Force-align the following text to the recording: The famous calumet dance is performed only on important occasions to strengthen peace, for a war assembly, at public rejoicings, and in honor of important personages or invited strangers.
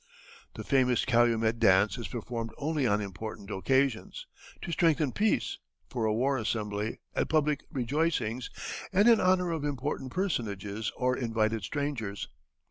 The 0.55 0.63
famous 0.63 1.05
calumet 1.05 1.59
dance 1.59 1.95
is 1.95 2.07
performed 2.07 2.49
only 2.57 2.87
on 2.87 3.01
important 3.01 3.51
occasions 3.51 4.25
to 4.63 4.71
strengthen 4.71 5.11
peace, 5.11 5.59
for 5.91 6.05
a 6.05 6.11
war 6.15 6.37
assembly, 6.39 6.97
at 7.15 7.29
public 7.29 7.65
rejoicings, 7.69 8.49
and 8.91 9.07
in 9.07 9.19
honor 9.21 9.51
of 9.51 9.63
important 9.63 10.11
personages 10.11 10.91
or 10.97 11.15
invited 11.15 11.61
strangers. 11.63 12.29